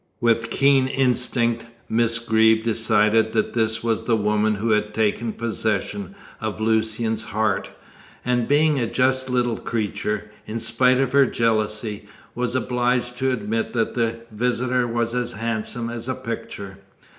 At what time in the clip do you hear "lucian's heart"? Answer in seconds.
6.59-7.69